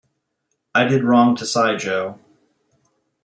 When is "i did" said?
0.73-1.03